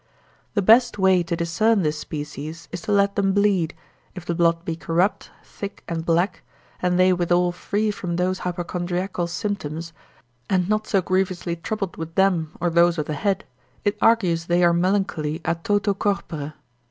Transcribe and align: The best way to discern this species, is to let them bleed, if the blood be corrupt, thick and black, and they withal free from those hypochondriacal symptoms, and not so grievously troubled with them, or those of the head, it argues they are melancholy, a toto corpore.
The 0.55 0.63
best 0.63 0.97
way 0.97 1.21
to 1.21 1.35
discern 1.35 1.83
this 1.83 1.99
species, 1.99 2.67
is 2.71 2.81
to 2.81 2.91
let 2.91 3.15
them 3.15 3.33
bleed, 3.33 3.75
if 4.15 4.25
the 4.25 4.33
blood 4.33 4.65
be 4.65 4.75
corrupt, 4.75 5.29
thick 5.43 5.83
and 5.87 6.03
black, 6.03 6.41
and 6.81 6.97
they 6.97 7.13
withal 7.13 7.51
free 7.51 7.91
from 7.91 8.15
those 8.15 8.39
hypochondriacal 8.39 9.27
symptoms, 9.27 9.93
and 10.49 10.67
not 10.67 10.87
so 10.87 11.03
grievously 11.03 11.55
troubled 11.55 11.97
with 11.97 12.15
them, 12.15 12.57
or 12.59 12.71
those 12.71 12.97
of 12.97 13.05
the 13.05 13.13
head, 13.13 13.45
it 13.85 13.95
argues 14.01 14.47
they 14.47 14.63
are 14.63 14.73
melancholy, 14.73 15.39
a 15.45 15.53
toto 15.53 15.93
corpore. 15.93 16.55